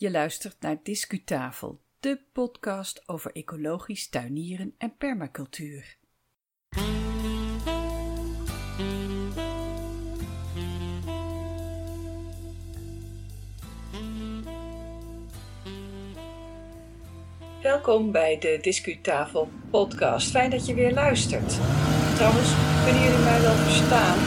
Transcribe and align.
Je 0.00 0.10
luistert 0.10 0.56
naar 0.60 0.76
Discutafel, 0.82 1.80
de 1.98 2.20
podcast 2.32 3.08
over 3.08 3.32
ecologisch 3.32 4.08
tuinieren 4.08 4.74
en 4.78 4.96
permacultuur. 4.96 5.96
Welkom 17.62 18.12
bij 18.12 18.38
de 18.38 18.58
Discutafel 18.62 19.48
podcast. 19.70 20.30
Fijn 20.30 20.50
dat 20.50 20.66
je 20.66 20.74
weer 20.74 20.92
luistert. 20.92 21.58
Trouwens, 22.14 22.50
kunnen 22.84 23.02
jullie 23.02 23.24
mij 23.24 23.40
wel 23.40 23.54
verstaan? 23.54 24.18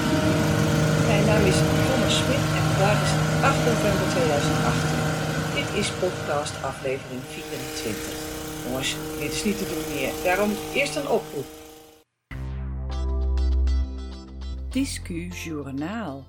Mijn 1.08 1.26
naam 1.26 1.46
is 1.46 1.58
Jonne 1.58 2.10
Smit 2.10 2.46
en 2.58 2.64
vandaag 2.70 3.00
is 3.04 3.44
8 3.44 3.66
november 3.66 4.10
2018 4.10 5.03
is 5.76 5.92
podcast 5.92 6.64
aflevering 6.64 7.22
24. 7.22 8.66
Jongens, 8.66 8.96
dit 9.20 9.32
is 9.32 9.44
niet 9.44 9.58
te 9.58 9.66
doen 9.66 9.96
meer. 9.96 10.12
Daarom 10.24 10.52
eerst 10.74 10.96
een 10.96 11.08
oproep. 11.08 11.46
Discu 14.70 15.28
Journaal. 15.28 16.26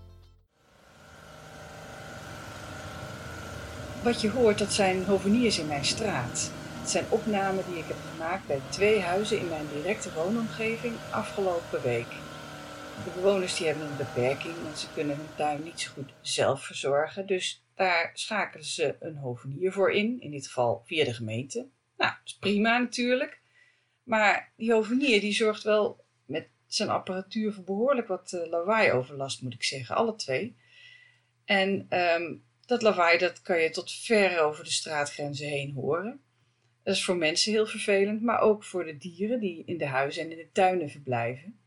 Wat 4.02 4.20
je 4.20 4.30
hoort, 4.30 4.58
dat 4.58 4.72
zijn 4.72 5.04
hoveniers 5.04 5.58
in 5.58 5.66
mijn 5.66 5.84
straat. 5.84 6.50
Het 6.80 6.90
zijn 6.90 7.04
opnamen 7.08 7.64
die 7.68 7.78
ik 7.78 7.86
heb 7.86 7.96
gemaakt 8.12 8.46
bij 8.46 8.60
twee 8.68 9.00
huizen 9.00 9.38
in 9.38 9.48
mijn 9.48 9.66
directe 9.72 10.12
woonomgeving 10.14 10.94
afgelopen 11.10 11.82
week. 11.82 12.08
De 13.04 13.10
bewoners 13.14 13.56
die 13.56 13.66
hebben 13.66 13.86
een 13.86 13.96
beperking 13.96 14.54
en 14.54 14.76
ze 14.76 14.86
kunnen 14.94 15.16
hun 15.16 15.34
tuin 15.36 15.62
niet 15.62 15.80
zo 15.80 15.90
goed 15.94 16.10
zelf 16.20 16.64
verzorgen, 16.64 17.26
dus 17.26 17.63
daar 17.74 18.10
schakelen 18.14 18.64
ze 18.64 18.96
een 19.00 19.16
hovenier 19.16 19.72
voor 19.72 19.92
in, 19.92 20.20
in 20.20 20.30
dit 20.30 20.46
geval 20.46 20.82
via 20.84 21.04
de 21.04 21.14
gemeente. 21.14 21.58
Nou, 21.96 22.12
dat 22.12 22.20
is 22.24 22.38
prima 22.38 22.78
natuurlijk. 22.78 23.40
Maar 24.02 24.52
die 24.56 24.72
hovenier 24.72 25.20
die 25.20 25.32
zorgt 25.32 25.62
wel 25.62 26.04
met 26.26 26.48
zijn 26.66 26.88
apparatuur 26.88 27.52
voor 27.52 27.64
behoorlijk 27.64 28.08
wat 28.08 28.32
uh, 28.32 28.46
lawaai-overlast, 28.46 29.42
moet 29.42 29.54
ik 29.54 29.62
zeggen, 29.62 29.96
alle 29.96 30.14
twee. 30.14 30.56
En 31.44 31.86
um, 31.90 32.44
dat 32.66 32.82
lawaai 32.82 33.18
dat 33.18 33.42
kan 33.42 33.60
je 33.60 33.70
tot 33.70 33.92
ver 33.92 34.40
over 34.40 34.64
de 34.64 34.70
straatgrenzen 34.70 35.48
heen 35.48 35.72
horen. 35.72 36.22
Dat 36.82 36.94
is 36.94 37.04
voor 37.04 37.16
mensen 37.16 37.52
heel 37.52 37.66
vervelend, 37.66 38.22
maar 38.22 38.40
ook 38.40 38.64
voor 38.64 38.84
de 38.84 38.96
dieren 38.96 39.40
die 39.40 39.64
in 39.64 39.78
de 39.78 39.86
huizen 39.86 40.22
en 40.22 40.30
in 40.30 40.36
de 40.36 40.50
tuinen 40.52 40.90
verblijven. 40.90 41.58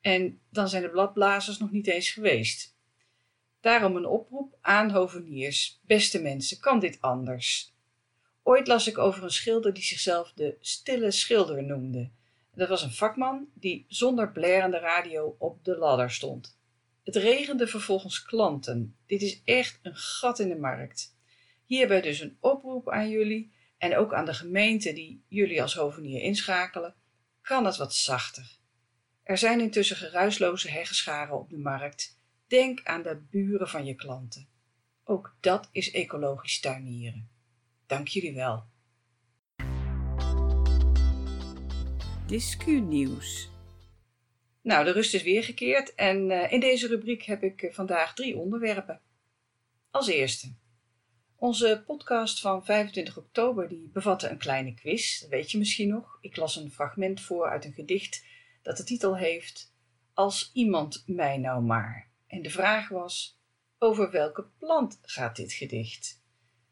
En 0.00 0.40
dan 0.50 0.68
zijn 0.68 0.82
de 0.82 0.90
bladblazers 0.90 1.58
nog 1.58 1.70
niet 1.70 1.86
eens 1.86 2.10
geweest. 2.10 2.75
Daarom 3.66 3.96
een 3.96 4.06
oproep 4.06 4.56
aan 4.60 4.90
hoveniers. 4.90 5.80
Beste 5.86 6.22
mensen, 6.22 6.60
kan 6.60 6.78
dit 6.78 7.00
anders? 7.00 7.74
Ooit 8.42 8.66
las 8.66 8.86
ik 8.86 8.98
over 8.98 9.22
een 9.22 9.30
schilder 9.30 9.74
die 9.74 9.82
zichzelf 9.82 10.32
de 10.32 10.56
stille 10.60 11.10
schilder 11.10 11.62
noemde. 11.62 12.10
Dat 12.54 12.68
was 12.68 12.82
een 12.82 12.92
vakman 12.92 13.48
die 13.54 13.84
zonder 13.88 14.32
blerende 14.32 14.78
radio 14.78 15.36
op 15.38 15.64
de 15.64 15.76
ladder 15.76 16.10
stond. 16.10 16.58
Het 17.04 17.16
regende 17.16 17.66
vervolgens 17.66 18.22
klanten. 18.22 18.96
Dit 19.06 19.22
is 19.22 19.42
echt 19.44 19.78
een 19.82 19.96
gat 19.96 20.38
in 20.38 20.48
de 20.48 20.58
markt. 20.58 21.16
Hierbij 21.64 22.00
dus 22.00 22.20
een 22.20 22.36
oproep 22.40 22.90
aan 22.90 23.08
jullie 23.08 23.52
en 23.78 23.96
ook 23.96 24.14
aan 24.14 24.24
de 24.24 24.34
gemeente 24.34 24.92
die 24.92 25.24
jullie 25.28 25.62
als 25.62 25.74
hovenier 25.74 26.22
inschakelen. 26.22 26.94
Kan 27.42 27.64
het 27.64 27.76
wat 27.76 27.94
zachter? 27.94 28.58
Er 29.22 29.38
zijn 29.38 29.60
intussen 29.60 29.96
geruisloze 29.96 30.70
heggenscharen 30.70 31.38
op 31.38 31.50
de 31.50 31.58
markt 31.58 32.15
Denk 32.46 32.80
aan 32.84 33.02
de 33.02 33.16
buren 33.30 33.68
van 33.68 33.84
je 33.84 33.94
klanten. 33.94 34.48
Ook 35.04 35.36
dat 35.40 35.68
is 35.72 35.90
ecologisch 35.90 36.60
tuinieren. 36.60 37.28
Dank 37.86 38.08
jullie 38.08 38.34
wel. 38.34 38.64
Discu 42.26 42.80
Nieuws. 42.80 43.50
Nou, 44.62 44.84
de 44.84 44.90
rust 44.90 45.14
is 45.14 45.22
weer 45.22 45.44
gekeerd 45.44 45.94
en 45.94 46.30
uh, 46.30 46.52
in 46.52 46.60
deze 46.60 46.86
rubriek 46.86 47.22
heb 47.22 47.42
ik 47.42 47.62
uh, 47.62 47.72
vandaag 47.72 48.14
drie 48.14 48.36
onderwerpen. 48.36 49.00
Als 49.90 50.06
eerste. 50.06 50.54
Onze 51.36 51.82
podcast 51.86 52.40
van 52.40 52.64
25 52.64 53.16
oktober 53.16 53.68
die 53.68 53.90
bevatte 53.92 54.28
een 54.28 54.38
kleine 54.38 54.74
quiz, 54.74 55.20
dat 55.20 55.30
weet 55.30 55.50
je 55.50 55.58
misschien 55.58 55.88
nog. 55.88 56.18
Ik 56.20 56.36
las 56.36 56.56
een 56.56 56.70
fragment 56.70 57.20
voor 57.20 57.48
uit 57.48 57.64
een 57.64 57.72
gedicht 57.72 58.24
dat 58.62 58.76
de 58.76 58.84
titel 58.84 59.16
heeft 59.16 59.74
Als 60.14 60.50
iemand 60.52 61.02
mij 61.06 61.38
nou 61.38 61.62
maar. 61.62 62.05
En 62.26 62.42
de 62.42 62.50
vraag 62.50 62.88
was: 62.88 63.40
over 63.78 64.10
welke 64.10 64.46
plant 64.58 64.98
gaat 65.02 65.36
dit 65.36 65.52
gedicht? 65.52 66.22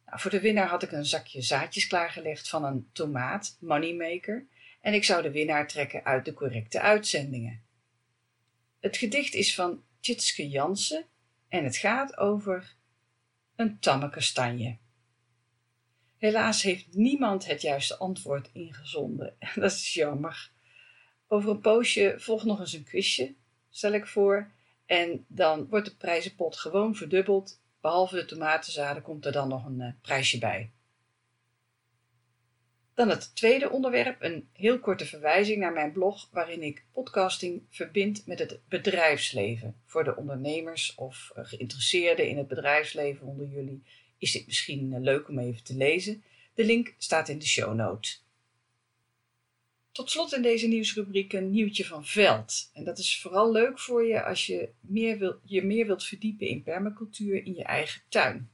Nou, 0.06 0.20
voor 0.20 0.30
de 0.30 0.40
winnaar 0.40 0.68
had 0.68 0.82
ik 0.82 0.92
een 0.92 1.06
zakje 1.06 1.42
zaadjes 1.42 1.86
klaargelegd 1.86 2.48
van 2.48 2.64
een 2.64 2.88
tomaat, 2.92 3.56
Moneymaker, 3.60 4.46
en 4.80 4.94
ik 4.94 5.04
zou 5.04 5.22
de 5.22 5.30
winnaar 5.30 5.68
trekken 5.68 6.04
uit 6.04 6.24
de 6.24 6.34
correcte 6.34 6.80
uitzendingen. 6.80 7.62
Het 8.80 8.96
gedicht 8.96 9.34
is 9.34 9.54
van 9.54 9.82
Tjitske 10.00 10.48
Jansen 10.48 11.06
en 11.48 11.64
het 11.64 11.76
gaat 11.76 12.16
over 12.16 12.74
een 13.56 13.78
tamme 13.78 14.10
kastanje. 14.10 14.76
Helaas 16.18 16.62
heeft 16.62 16.94
niemand 16.94 17.46
het 17.46 17.62
juiste 17.62 17.96
antwoord 17.96 18.50
ingezonden. 18.52 19.36
Dat 19.54 19.72
is 19.72 19.94
jammer. 19.94 20.52
Over 21.28 21.50
een 21.50 21.60
poosje 21.60 22.14
volgt 22.18 22.44
nog 22.44 22.60
eens 22.60 22.72
een 22.72 22.84
quizje, 22.84 23.34
stel 23.70 23.92
ik 23.92 24.06
voor. 24.06 24.50
En 24.86 25.24
dan 25.28 25.68
wordt 25.68 25.86
de 25.86 25.96
prijzenpot 25.96 26.56
gewoon 26.56 26.94
verdubbeld. 26.94 27.60
Behalve 27.80 28.16
de 28.16 28.24
tomatenzaden 28.24 29.02
komt 29.02 29.26
er 29.26 29.32
dan 29.32 29.48
nog 29.48 29.64
een 29.64 29.80
uh, 29.80 29.88
prijsje 30.02 30.38
bij. 30.38 30.70
Dan 32.94 33.08
het 33.08 33.36
tweede 33.36 33.70
onderwerp, 33.70 34.22
een 34.22 34.48
heel 34.52 34.78
korte 34.78 35.06
verwijzing 35.06 35.58
naar 35.58 35.72
mijn 35.72 35.92
blog, 35.92 36.28
waarin 36.32 36.62
ik 36.62 36.84
podcasting 36.92 37.62
verbind 37.70 38.26
met 38.26 38.38
het 38.38 38.60
bedrijfsleven. 38.68 39.76
Voor 39.84 40.04
de 40.04 40.16
ondernemers 40.16 40.94
of 40.94 41.32
uh, 41.36 41.44
geïnteresseerden 41.44 42.28
in 42.28 42.38
het 42.38 42.48
bedrijfsleven 42.48 43.26
onder 43.26 43.46
jullie 43.46 43.82
is 44.18 44.32
dit 44.32 44.46
misschien 44.46 44.92
uh, 44.92 45.00
leuk 45.00 45.28
om 45.28 45.38
even 45.38 45.64
te 45.64 45.74
lezen. 45.74 46.24
De 46.54 46.64
link 46.64 46.94
staat 46.98 47.28
in 47.28 47.38
de 47.38 47.46
show 47.46 47.74
notes. 47.74 48.23
Tot 49.94 50.10
slot 50.10 50.32
in 50.32 50.42
deze 50.42 50.66
nieuwsrubriek 50.66 51.32
een 51.32 51.50
nieuwtje 51.50 51.84
van 51.84 52.06
Veld. 52.06 52.70
En 52.72 52.84
dat 52.84 52.98
is 52.98 53.20
vooral 53.20 53.52
leuk 53.52 53.78
voor 53.78 54.04
je 54.04 54.24
als 54.24 54.46
je 54.46 54.68
meer 54.80 55.18
wil, 55.18 55.40
je 55.44 55.64
meer 55.64 55.86
wilt 55.86 56.04
verdiepen 56.04 56.46
in 56.46 56.62
permacultuur 56.62 57.44
in 57.44 57.54
je 57.54 57.62
eigen 57.62 58.02
tuin. 58.08 58.50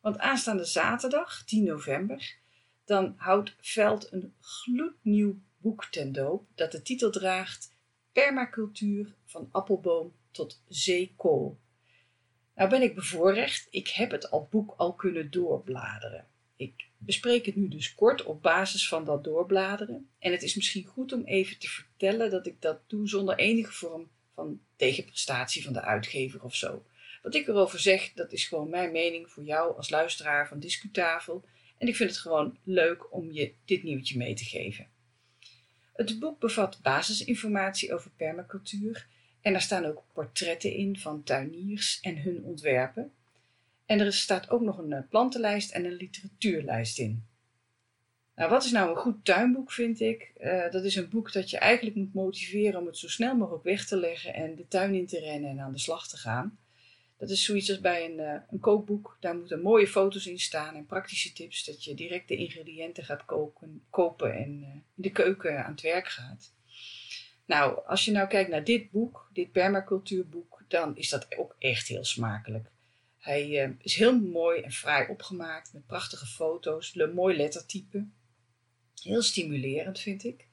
Want 0.00 0.18
aanstaande 0.18 0.64
zaterdag, 0.64 1.44
10 1.44 1.64
november, 1.64 2.36
dan 2.84 3.14
houdt 3.16 3.56
Veld 3.60 4.12
een 4.12 4.34
gloednieuw 4.40 5.38
boek 5.56 5.84
ten 5.84 6.12
doop 6.12 6.46
dat 6.54 6.72
de 6.72 6.82
titel 6.82 7.10
draagt 7.10 7.72
Permacultuur 8.12 9.14
van 9.24 9.48
appelboom 9.52 10.12
tot 10.30 10.62
zeekool. 10.68 11.58
Nou 12.54 12.70
ben 12.70 12.82
ik 12.82 12.94
bevoorrecht, 12.94 13.66
ik 13.70 13.88
heb 13.88 14.10
het 14.10 14.30
al 14.30 14.48
boek 14.50 14.74
al 14.76 14.94
kunnen 14.94 15.30
doorbladeren. 15.30 16.26
Ik 16.56 16.88
bespreek 16.98 17.46
het 17.46 17.56
nu 17.56 17.68
dus 17.68 17.94
kort 17.94 18.24
op 18.24 18.42
basis 18.42 18.88
van 18.88 19.04
dat 19.04 19.24
doorbladeren. 19.24 20.08
En 20.18 20.32
het 20.32 20.42
is 20.42 20.54
misschien 20.54 20.84
goed 20.84 21.12
om 21.12 21.24
even 21.24 21.58
te 21.58 21.68
vertellen 21.68 22.30
dat 22.30 22.46
ik 22.46 22.60
dat 22.60 22.80
doe 22.86 23.08
zonder 23.08 23.36
enige 23.36 23.72
vorm 23.72 24.10
van 24.34 24.60
tegenprestatie 24.76 25.64
van 25.64 25.72
de 25.72 25.80
uitgever 25.80 26.42
of 26.42 26.54
zo. 26.54 26.84
Wat 27.22 27.34
ik 27.34 27.48
erover 27.48 27.78
zeg, 27.78 28.12
dat 28.12 28.32
is 28.32 28.44
gewoon 28.44 28.68
mijn 28.68 28.92
mening 28.92 29.30
voor 29.30 29.44
jou 29.44 29.76
als 29.76 29.90
luisteraar 29.90 30.48
van 30.48 30.58
Discutafel. 30.58 31.44
En 31.78 31.88
ik 31.88 31.96
vind 31.96 32.10
het 32.10 32.18
gewoon 32.18 32.58
leuk 32.64 33.12
om 33.12 33.30
je 33.30 33.52
dit 33.64 33.82
nieuwtje 33.82 34.16
mee 34.16 34.34
te 34.34 34.44
geven. 34.44 34.88
Het 35.92 36.18
boek 36.18 36.40
bevat 36.40 36.78
basisinformatie 36.82 37.94
over 37.94 38.10
permacultuur 38.16 39.06
en 39.40 39.54
er 39.54 39.60
staan 39.60 39.84
ook 39.84 40.04
portretten 40.12 40.72
in 40.72 40.98
van 40.98 41.22
tuiniers 41.22 42.00
en 42.00 42.22
hun 42.22 42.44
ontwerpen. 42.44 43.12
En 43.86 44.00
er 44.00 44.12
staat 44.12 44.50
ook 44.50 44.60
nog 44.60 44.78
een 44.78 44.92
eh, 44.92 45.08
plantenlijst 45.08 45.72
en 45.72 45.84
een 45.84 45.96
literatuurlijst 45.96 46.98
in. 46.98 47.26
Nou, 48.34 48.50
wat 48.50 48.64
is 48.64 48.70
nou 48.70 48.90
een 48.90 48.96
goed 48.96 49.24
tuinboek, 49.24 49.72
vind 49.72 50.00
ik? 50.00 50.32
Uh, 50.40 50.70
dat 50.70 50.84
is 50.84 50.96
een 50.96 51.08
boek 51.08 51.32
dat 51.32 51.50
je 51.50 51.58
eigenlijk 51.58 51.96
moet 51.96 52.14
motiveren 52.14 52.80
om 52.80 52.86
het 52.86 52.98
zo 52.98 53.08
snel 53.08 53.36
mogelijk 53.36 53.64
weg 53.64 53.86
te 53.86 53.96
leggen 53.96 54.34
en 54.34 54.54
de 54.54 54.68
tuin 54.68 54.94
in 54.94 55.06
te 55.06 55.18
rennen 55.18 55.50
en 55.50 55.60
aan 55.60 55.72
de 55.72 55.78
slag 55.78 56.08
te 56.08 56.16
gaan. 56.16 56.58
Dat 57.16 57.30
is 57.30 57.44
zoiets 57.44 57.70
als 57.70 57.80
bij 57.80 58.04
een, 58.04 58.18
uh, 58.18 58.34
een 58.50 58.60
kookboek. 58.60 59.16
Daar 59.20 59.36
moeten 59.36 59.62
mooie 59.62 59.86
foto's 59.86 60.26
in 60.26 60.38
staan 60.38 60.74
en 60.74 60.86
praktische 60.86 61.32
tips, 61.32 61.64
dat 61.64 61.84
je 61.84 61.94
direct 61.94 62.28
de 62.28 62.36
ingrediënten 62.36 63.04
gaat 63.04 63.24
koken, 63.24 63.82
kopen 63.90 64.34
en 64.34 64.62
in 64.62 64.84
de 64.94 65.10
keuken 65.10 65.64
aan 65.64 65.72
het 65.72 65.80
werk 65.80 66.08
gaat. 66.08 66.52
Nou, 67.46 67.86
als 67.86 68.04
je 68.04 68.12
nou 68.12 68.28
kijkt 68.28 68.50
naar 68.50 68.64
dit 68.64 68.90
boek, 68.90 69.30
dit 69.32 69.52
permacultuurboek, 69.52 70.62
dan 70.68 70.96
is 70.96 71.08
dat 71.08 71.36
ook 71.36 71.56
echt 71.58 71.88
heel 71.88 72.04
smakelijk. 72.04 72.70
Hij 73.24 73.68
uh, 73.68 73.74
is 73.78 73.94
heel 73.94 74.20
mooi 74.20 74.60
en 74.60 74.72
fraai 74.72 75.08
opgemaakt 75.08 75.72
met 75.72 75.86
prachtige 75.86 76.26
foto's, 76.26 76.94
een 76.94 77.14
mooi 77.14 77.36
lettertype. 77.36 78.06
Heel 79.02 79.22
stimulerend 79.22 80.00
vind 80.00 80.24
ik. 80.24 80.46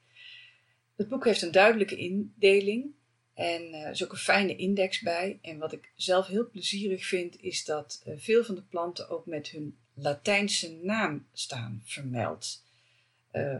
Het 0.96 1.08
boek 1.08 1.24
heeft 1.24 1.42
een 1.42 1.52
duidelijke 1.52 1.96
indeling 1.96 2.90
en 3.34 3.74
er 3.74 3.90
is 3.90 4.04
ook 4.04 4.12
een 4.12 4.18
fijne 4.18 4.56
index 4.56 5.00
bij. 5.00 5.38
En 5.42 5.58
wat 5.58 5.72
ik 5.72 5.92
zelf 5.94 6.26
heel 6.26 6.50
plezierig 6.50 7.04
vind, 7.04 7.40
is 7.40 7.64
dat 7.64 8.02
uh, 8.06 8.14
veel 8.18 8.44
van 8.44 8.54
de 8.54 8.62
planten 8.62 9.08
ook 9.08 9.26
met 9.26 9.48
hun 9.48 9.76
Latijnse 9.94 10.78
naam 10.82 11.26
staan 11.32 11.82
vermeld. 11.84 12.64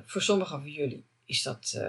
Voor 0.05 0.23
sommigen 0.23 0.61
van 0.61 0.71
jullie 0.71 1.05
is 1.25 1.43
dat 1.43 1.81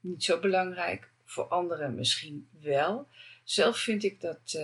niet 0.00 0.24
zo 0.24 0.40
belangrijk, 0.40 1.10
voor 1.24 1.44
anderen 1.44 1.94
misschien 1.94 2.48
wel. 2.60 3.08
Zelf 3.44 3.78
vind 3.78 4.04
ik 4.04 4.20
dat 4.20 4.58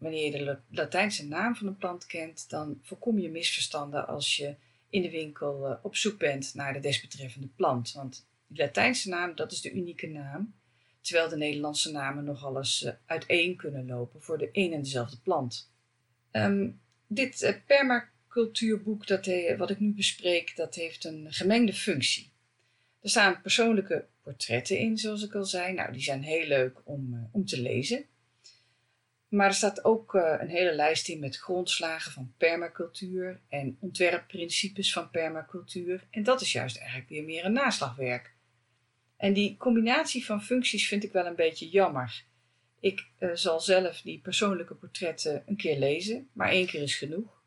wanneer 0.00 0.24
je 0.24 0.44
de 0.44 0.58
Latijnse 0.70 1.26
naam 1.26 1.56
van 1.56 1.66
een 1.66 1.76
plant 1.76 2.06
kent, 2.06 2.50
dan 2.50 2.78
voorkom 2.82 3.18
je 3.18 3.30
misverstanden 3.30 4.06
als 4.06 4.36
je 4.36 4.54
in 4.90 5.02
de 5.02 5.10
winkel 5.10 5.78
op 5.82 5.96
zoek 5.96 6.18
bent 6.18 6.54
naar 6.54 6.72
de 6.72 6.80
desbetreffende 6.80 7.48
plant. 7.56 7.92
Want 7.92 8.26
die 8.46 8.58
Latijnse 8.58 9.08
naam, 9.08 9.34
dat 9.34 9.52
is 9.52 9.60
de 9.60 9.72
unieke 9.72 10.06
naam, 10.06 10.54
terwijl 11.00 11.28
de 11.28 11.36
Nederlandse 11.36 11.90
namen 11.90 12.24
nogal 12.24 12.56
eens 12.56 12.90
uiteen 13.06 13.56
kunnen 13.56 13.86
lopen 13.86 14.22
voor 14.22 14.38
de 14.38 14.48
een 14.52 14.72
en 14.72 14.82
dezelfde 14.82 15.18
plant. 15.22 15.72
Um, 16.32 16.80
dit 17.06 17.60
permacultuurboek 17.66 19.06
dat, 19.06 19.30
wat 19.56 19.70
ik 19.70 19.80
nu 19.80 19.94
bespreek, 19.94 20.56
dat 20.56 20.74
heeft 20.74 21.04
een 21.04 21.26
gemengde 21.30 21.74
functie. 21.74 22.32
Er 23.00 23.10
staan 23.10 23.40
persoonlijke 23.42 24.06
portretten 24.22 24.78
in, 24.78 24.98
zoals 24.98 25.24
ik 25.24 25.34
al 25.34 25.44
zei. 25.44 25.72
Nou, 25.72 25.92
die 25.92 26.02
zijn 26.02 26.22
heel 26.22 26.46
leuk 26.46 26.80
om, 26.84 27.28
om 27.32 27.44
te 27.44 27.60
lezen. 27.60 28.04
Maar 29.30 29.46
er 29.46 29.54
staat 29.54 29.84
ook 29.84 30.14
uh, 30.14 30.34
een 30.38 30.48
hele 30.48 30.74
lijst 30.74 31.08
in 31.08 31.20
met 31.20 31.36
grondslagen 31.36 32.12
van 32.12 32.32
permacultuur 32.36 33.40
en 33.48 33.76
ontwerpprincipes 33.80 34.92
van 34.92 35.10
permacultuur. 35.10 36.06
En 36.10 36.22
dat 36.22 36.40
is 36.40 36.52
juist 36.52 36.78
eigenlijk 36.78 37.08
weer 37.08 37.24
meer 37.24 37.44
een 37.44 37.52
naslagwerk. 37.52 38.34
En 39.16 39.32
die 39.32 39.56
combinatie 39.56 40.24
van 40.24 40.42
functies 40.42 40.88
vind 40.88 41.04
ik 41.04 41.12
wel 41.12 41.26
een 41.26 41.34
beetje 41.34 41.68
jammer. 41.68 42.24
Ik 42.80 43.06
uh, 43.18 43.30
zal 43.34 43.60
zelf 43.60 44.00
die 44.00 44.20
persoonlijke 44.20 44.74
portretten 44.74 45.42
een 45.46 45.56
keer 45.56 45.78
lezen, 45.78 46.28
maar 46.32 46.48
één 46.48 46.66
keer 46.66 46.82
is 46.82 46.94
genoeg. 46.94 47.42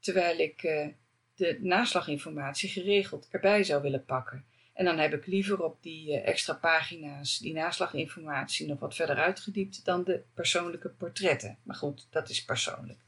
Terwijl 0.00 0.38
ik 0.38 0.62
uh, 0.62 0.86
de 1.34 1.58
naslaginformatie 1.60 2.68
geregeld 2.68 3.28
erbij 3.30 3.64
zou 3.64 3.82
willen 3.82 4.04
pakken. 4.04 4.44
En 4.72 4.84
dan 4.84 4.98
heb 4.98 5.12
ik 5.12 5.26
liever 5.26 5.62
op 5.62 5.82
die 5.82 6.08
uh, 6.08 6.28
extra 6.28 6.54
pagina's 6.54 7.38
die 7.38 7.52
naslaginformatie 7.52 8.66
nog 8.66 8.80
wat 8.80 8.94
verder 8.94 9.16
uitgediept 9.16 9.84
dan 9.84 10.04
de 10.04 10.22
persoonlijke 10.34 10.88
portretten. 10.88 11.58
Maar 11.62 11.76
goed, 11.76 12.06
dat 12.10 12.28
is 12.28 12.44
persoonlijk. 12.44 12.98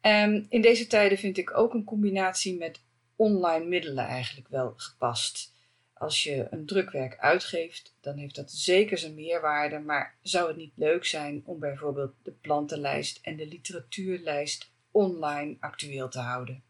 Um, 0.00 0.46
in 0.48 0.60
deze 0.60 0.86
tijden 0.86 1.18
vind 1.18 1.38
ik 1.38 1.56
ook 1.56 1.74
een 1.74 1.84
combinatie 1.84 2.56
met 2.56 2.80
online 3.16 3.64
middelen 3.64 4.06
eigenlijk 4.06 4.48
wel 4.48 4.74
gepast. 4.76 5.54
Als 5.92 6.22
je 6.22 6.46
een 6.50 6.66
drukwerk 6.66 7.18
uitgeeft, 7.18 7.96
dan 8.00 8.16
heeft 8.16 8.34
dat 8.34 8.50
zeker 8.50 8.98
zijn 8.98 9.14
meerwaarde, 9.14 9.78
maar 9.78 10.18
zou 10.22 10.48
het 10.48 10.56
niet 10.56 10.72
leuk 10.74 11.04
zijn 11.04 11.42
om 11.44 11.58
bijvoorbeeld 11.58 12.14
de 12.22 12.32
plantenlijst 12.32 13.18
en 13.22 13.36
de 13.36 13.46
literatuurlijst 13.46 14.70
online 14.90 15.56
actueel 15.60 16.08
te 16.08 16.18
houden? 16.18 16.62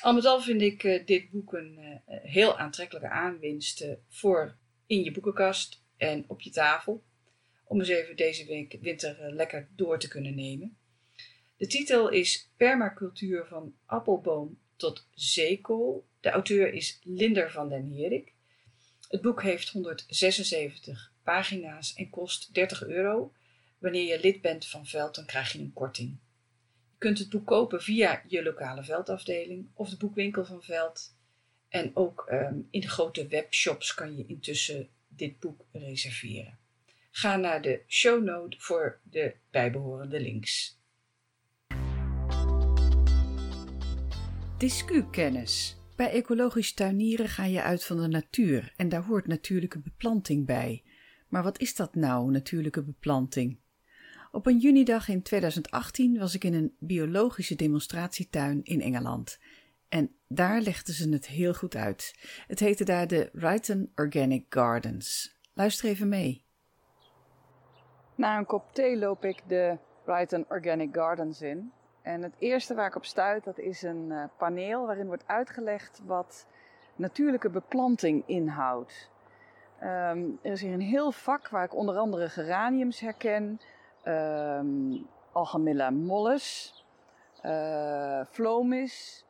Al 0.00 0.14
met 0.14 0.24
al 0.24 0.40
vind 0.40 0.62
ik 0.62 0.82
uh, 0.82 1.06
dit 1.06 1.30
boek 1.30 1.52
een 1.52 1.78
uh, 1.78 2.18
heel 2.22 2.58
aantrekkelijke 2.58 3.08
aanwinst 3.08 3.82
uh, 3.82 3.92
voor 4.08 4.56
in 4.86 5.02
je 5.02 5.12
boekenkast 5.12 5.82
en 5.96 6.24
op 6.28 6.40
je 6.40 6.50
tafel, 6.50 7.04
om 7.64 7.78
eens 7.78 7.88
even 7.88 8.16
deze 8.16 8.68
winter 8.80 9.32
lekker 9.32 9.68
door 9.76 9.98
te 9.98 10.08
kunnen 10.08 10.34
nemen. 10.34 10.76
De 11.56 11.66
titel 11.66 12.08
is 12.08 12.50
Permacultuur 12.56 13.46
van 13.46 13.74
appelboom 13.86 14.58
tot 14.76 15.08
zeekool. 15.14 16.06
De 16.20 16.30
auteur 16.30 16.72
is 16.72 17.00
Linder 17.02 17.50
van 17.50 17.68
den 17.68 17.92
Herik. 17.92 18.32
Het 19.08 19.22
boek 19.22 19.42
heeft 19.42 19.68
176 19.68 21.12
pagina's 21.22 21.94
en 21.94 22.10
kost 22.10 22.54
30 22.54 22.86
euro. 22.86 23.32
Wanneer 23.78 24.06
je 24.06 24.20
lid 24.20 24.40
bent 24.40 24.66
van 24.66 24.86
Veld, 24.86 25.14
dan 25.14 25.26
krijg 25.26 25.52
je 25.52 25.58
een 25.58 25.72
korting. 25.72 26.18
Kunt 26.98 27.18
het 27.18 27.30
boek 27.30 27.46
kopen 27.46 27.82
via 27.82 28.22
je 28.26 28.42
lokale 28.42 28.84
veldafdeling 28.84 29.68
of 29.74 29.90
de 29.90 29.96
boekwinkel 29.96 30.44
van 30.44 30.62
Veld. 30.62 31.14
En 31.68 31.90
ook 31.94 32.28
um, 32.30 32.68
in 32.70 32.80
de 32.80 32.88
grote 32.88 33.26
webshops 33.26 33.94
kan 33.94 34.16
je 34.16 34.26
intussen 34.26 34.88
dit 35.08 35.40
boek 35.40 35.64
reserveren. 35.72 36.58
Ga 37.10 37.36
naar 37.36 37.62
de 37.62 37.82
show 37.86 38.24
note 38.24 38.56
voor 38.60 39.00
de 39.02 39.34
bijbehorende 39.50 40.20
links. 40.20 40.80
Discukennis. 44.58 45.76
Bij 45.96 46.10
ecologisch 46.10 46.74
tuinieren 46.74 47.28
ga 47.28 47.44
je 47.44 47.62
uit 47.62 47.84
van 47.84 48.00
de 48.00 48.08
natuur 48.08 48.72
en 48.76 48.88
daar 48.88 49.04
hoort 49.04 49.26
natuurlijke 49.26 49.78
beplanting 49.78 50.46
bij. 50.46 50.82
Maar 51.28 51.42
wat 51.42 51.60
is 51.60 51.74
dat 51.74 51.94
nou, 51.94 52.30
natuurlijke 52.30 52.82
beplanting? 52.82 53.58
Op 54.36 54.46
een 54.46 54.58
junidag 54.58 55.08
in 55.08 55.22
2018 55.22 56.18
was 56.18 56.34
ik 56.34 56.44
in 56.44 56.54
een 56.54 56.76
biologische 56.78 57.54
demonstratietuin 57.54 58.60
in 58.64 58.80
Engeland. 58.80 59.38
En 59.88 60.14
daar 60.28 60.60
legden 60.60 60.94
ze 60.94 61.08
het 61.08 61.26
heel 61.26 61.54
goed 61.54 61.76
uit. 61.76 62.14
Het 62.46 62.60
heette 62.60 62.84
daar 62.84 63.06
de 63.06 63.30
Wrighton 63.32 63.92
Organic 63.94 64.46
Gardens. 64.48 65.36
Luister 65.54 65.88
even 65.88 66.08
mee. 66.08 66.44
Na 68.14 68.38
een 68.38 68.46
kop 68.46 68.72
thee 68.72 68.96
loop 68.96 69.24
ik 69.24 69.42
de 69.46 69.78
Wrighton 70.04 70.44
Organic 70.48 70.94
Gardens 70.94 71.42
in. 71.42 71.72
En 72.02 72.22
het 72.22 72.34
eerste 72.38 72.74
waar 72.74 72.86
ik 72.86 72.96
op 72.96 73.04
stuit, 73.04 73.44
dat 73.44 73.58
is 73.58 73.82
een 73.82 74.06
uh, 74.08 74.24
paneel 74.38 74.86
waarin 74.86 75.06
wordt 75.06 75.26
uitgelegd 75.26 76.00
wat 76.04 76.46
natuurlijke 76.96 77.50
beplanting 77.50 78.22
inhoudt. 78.26 79.10
Um, 79.82 80.38
er 80.42 80.52
is 80.52 80.60
hier 80.60 80.72
een 80.72 80.80
heel 80.80 81.12
vak 81.12 81.48
waar 81.48 81.64
ik 81.64 81.74
onder 81.74 81.96
andere 81.96 82.28
geraniums 82.28 83.00
herken, 83.00 83.60
um, 84.06 85.06
Algamilla 85.32 85.90
mollis, 85.90 86.74
uh, 87.44 88.24
flomis. 88.30 89.24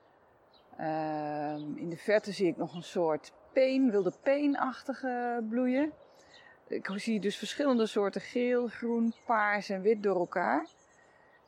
Um, 0.80 1.76
in 1.76 1.88
de 1.88 1.96
verte 1.96 2.32
zie 2.32 2.46
ik 2.46 2.56
nog 2.56 2.74
een 2.74 2.82
soort 2.82 3.32
peen, 3.52 3.90
wilde 3.90 4.12
peenachtige 4.22 5.44
bloeien. 5.48 5.92
Ik 6.68 6.90
zie 6.94 7.20
dus 7.20 7.36
verschillende 7.36 7.86
soorten 7.86 8.20
geel, 8.20 8.66
groen, 8.66 9.14
paars 9.26 9.68
en 9.68 9.80
wit 9.80 10.02
door 10.02 10.16
elkaar. 10.16 10.66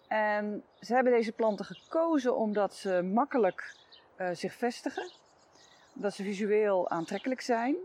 En 0.08 0.64
ze 0.80 0.94
hebben 0.94 1.12
deze 1.12 1.32
planten 1.32 1.64
gekozen 1.64 2.36
omdat 2.36 2.74
ze 2.74 3.02
makkelijk 3.02 3.76
uh, 4.18 4.28
zich 4.32 4.54
vestigen, 4.54 5.10
omdat 5.94 6.14
ze 6.14 6.22
visueel 6.22 6.90
aantrekkelijk 6.90 7.40
zijn, 7.40 7.76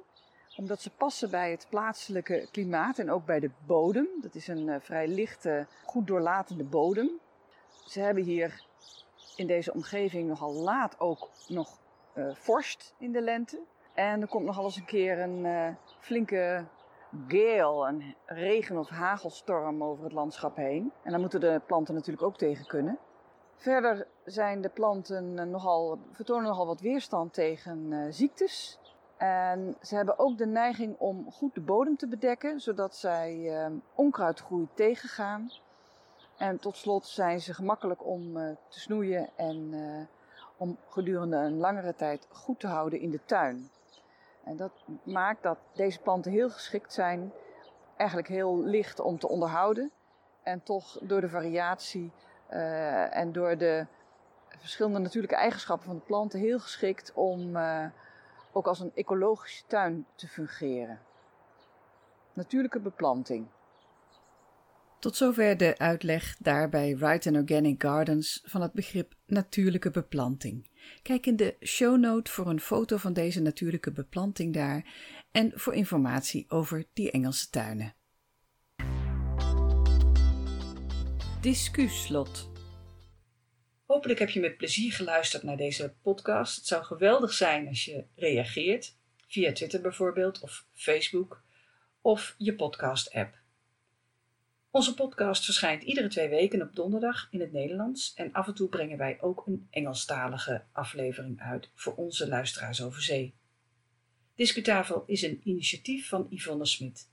omdat 0.57 0.81
ze 0.81 0.89
passen 0.89 1.29
bij 1.29 1.51
het 1.51 1.67
plaatselijke 1.69 2.47
klimaat 2.51 2.99
en 2.99 3.11
ook 3.11 3.25
bij 3.25 3.39
de 3.39 3.51
bodem. 3.65 4.07
Dat 4.21 4.35
is 4.35 4.47
een 4.47 4.67
uh, 4.67 4.75
vrij 4.79 5.07
lichte, 5.07 5.67
goed 5.85 6.07
doorlatende 6.07 6.63
bodem. 6.63 7.09
Ze 7.85 7.99
hebben 7.99 8.23
hier 8.23 8.65
in 9.35 9.47
deze 9.47 9.73
omgeving 9.73 10.27
nogal 10.27 10.53
laat 10.53 10.99
ook 10.99 11.29
nog 11.47 11.79
uh, 12.15 12.35
vorst 12.35 12.93
in 12.97 13.11
de 13.11 13.21
lente. 13.21 13.59
En 13.93 14.21
er 14.21 14.27
komt 14.27 14.45
nogal 14.45 14.63
eens 14.63 14.75
een 14.75 14.85
keer 14.85 15.19
een 15.19 15.75
flinke 15.99 16.65
gale, 17.27 17.87
een 17.87 18.15
regen- 18.25 18.77
of 18.77 18.89
hagelstorm 18.89 19.83
over 19.83 20.03
het 20.03 20.13
landschap 20.13 20.55
heen. 20.55 20.91
En 21.03 21.11
daar 21.11 21.19
moeten 21.19 21.39
de 21.39 21.61
planten 21.65 21.93
natuurlijk 21.93 22.23
ook 22.23 22.37
tegen 22.37 22.65
kunnen. 22.65 22.99
Verder 23.55 24.07
zijn 24.25 24.61
de 24.61 24.69
planten 24.69 25.39
eh, 25.39 25.45
nogal, 25.45 25.99
vertonen 26.11 26.43
nogal 26.43 26.65
wat 26.65 26.81
weerstand 26.81 27.33
tegen 27.33 28.07
ziektes. 28.13 28.79
En 29.23 29.75
ze 29.81 29.95
hebben 29.95 30.19
ook 30.19 30.37
de 30.37 30.45
neiging 30.45 30.95
om 30.97 31.31
goed 31.31 31.53
de 31.53 31.61
bodem 31.61 31.97
te 31.97 32.07
bedekken, 32.07 32.59
zodat 32.59 32.95
zij 32.95 33.35
uh, 33.35 33.65
onkruidgroei 33.95 34.67
tegengaan. 34.73 35.51
En 36.37 36.59
tot 36.59 36.77
slot 36.77 37.05
zijn 37.05 37.41
ze 37.41 37.53
gemakkelijk 37.53 38.05
om 38.05 38.37
uh, 38.37 38.49
te 38.67 38.79
snoeien 38.79 39.29
en 39.35 39.73
om 40.57 40.77
gedurende 40.89 41.35
een 41.35 41.57
langere 41.57 41.95
tijd 41.95 42.27
goed 42.31 42.59
te 42.59 42.67
houden 42.67 42.99
in 42.99 43.11
de 43.11 43.19
tuin. 43.25 43.69
En 44.43 44.57
dat 44.57 44.71
maakt 45.03 45.43
dat 45.43 45.57
deze 45.73 45.99
planten 45.99 46.31
heel 46.31 46.49
geschikt 46.49 46.93
zijn, 46.93 47.31
eigenlijk 47.97 48.29
heel 48.29 48.63
licht 48.63 48.99
om 48.99 49.19
te 49.19 49.27
onderhouden. 49.27 49.91
En 50.43 50.63
toch 50.63 50.97
door 51.01 51.21
de 51.21 51.29
variatie 51.29 52.11
uh, 52.51 53.15
en 53.15 53.31
door 53.31 53.57
de 53.57 53.85
verschillende 54.57 54.99
natuurlijke 54.99 55.35
eigenschappen 55.35 55.85
van 55.85 55.95
de 55.95 56.01
planten 56.01 56.39
heel 56.39 56.59
geschikt 56.59 57.13
om 57.13 57.55
ook 58.53 58.67
als 58.67 58.79
een 58.79 58.91
ecologische 58.95 59.63
tuin 59.67 60.05
te 60.15 60.27
fungeren. 60.27 60.99
Natuurlijke 62.33 62.79
beplanting. 62.79 63.47
Tot 64.99 65.15
zover 65.15 65.57
de 65.57 65.77
uitleg 65.77 66.37
daar 66.37 66.69
bij 66.69 66.97
Wright 66.97 67.25
Organic 67.25 67.81
Gardens 67.81 68.41
van 68.45 68.61
het 68.61 68.73
begrip 68.73 69.13
natuurlijke 69.25 69.91
beplanting. 69.91 70.69
Kijk 71.01 71.25
in 71.25 71.35
de 71.35 71.55
show 71.61 71.97
note 71.97 72.31
voor 72.31 72.47
een 72.47 72.59
foto 72.59 72.97
van 72.97 73.13
deze 73.13 73.41
natuurlijke 73.41 73.91
beplanting 73.91 74.53
daar 74.53 74.93
en 75.31 75.51
voor 75.55 75.73
informatie 75.73 76.45
over 76.47 76.85
die 76.93 77.11
Engelse 77.11 77.49
tuinen. 77.49 77.95
Discuslot. 81.41 82.52
Hopelijk 83.85 84.19
heb 84.19 84.29
je 84.29 84.39
met 84.39 84.57
plezier 84.57 84.93
geluisterd 84.93 85.43
naar 85.43 85.57
deze 85.57 85.95
podcast. 86.01 86.55
Het 86.55 86.65
zou 86.65 86.83
geweldig 86.83 87.33
zijn 87.33 87.67
als 87.67 87.85
je 87.85 88.05
reageert, 88.15 88.95
via 89.27 89.51
Twitter 89.51 89.81
bijvoorbeeld, 89.81 90.39
of 90.39 90.65
Facebook, 90.73 91.43
of 92.01 92.35
je 92.37 92.55
podcast-app. 92.55 93.41
Onze 94.71 94.93
podcast 94.93 95.45
verschijnt 95.45 95.83
iedere 95.83 96.07
twee 96.07 96.29
weken 96.29 96.61
op 96.61 96.75
donderdag 96.75 97.27
in 97.31 97.39
het 97.39 97.51
Nederlands 97.51 98.13
en 98.13 98.31
af 98.31 98.47
en 98.47 98.53
toe 98.53 98.69
brengen 98.69 98.97
wij 98.97 99.21
ook 99.21 99.43
een 99.47 99.67
Engelstalige 99.69 100.63
aflevering 100.71 101.39
uit 101.39 101.69
voor 101.75 101.95
onze 101.95 102.27
luisteraars 102.27 102.81
over 102.81 103.01
zee. 103.01 103.35
Discutafel 104.35 105.03
is 105.05 105.21
een 105.21 105.41
initiatief 105.43 106.07
van 106.07 106.27
Yvonne 106.29 106.65
Smit. 106.65 107.09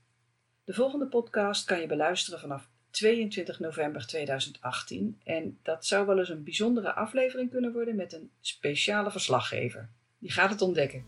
De 0.65 0.75
volgende 0.75 1.07
podcast 1.09 1.65
kan 1.65 1.81
je 1.81 1.87
beluisteren 1.87 2.41
vanaf 2.41 2.71
22 2.91 3.59
november 3.59 4.07
2018 4.07 5.21
en 5.25 5.59
dat 5.63 5.87
zou 5.87 6.07
wel 6.07 6.19
eens 6.19 6.29
een 6.29 6.45
bijzondere 6.45 6.93
aflevering 6.93 7.51
kunnen 7.51 7.73
worden 7.73 7.97
met 7.97 8.13
een 8.13 8.31
speciale 8.41 9.11
verslaggever. 9.11 9.89
Die 10.19 10.33
gaat 10.33 10.51
het 10.51 10.63
ontdekken. 10.63 11.05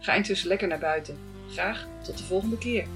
Ga 0.00 0.14
intussen 0.14 0.48
lekker 0.48 0.68
naar 0.68 0.78
buiten. 0.78 1.18
Graag 1.48 1.86
tot 2.02 2.18
de 2.18 2.24
volgende 2.24 2.58
keer. 2.58 2.86